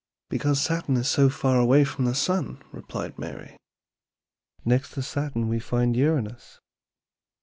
[0.29, 3.55] "Because Saturn is so far away from the Sun," replied Mary.
[4.65, 6.59] "Next to Saturn we find Uranus.